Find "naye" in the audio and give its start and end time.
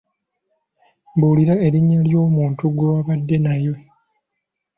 3.45-3.73